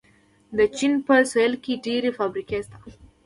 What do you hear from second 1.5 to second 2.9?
کې ډېرې فابریکې شته.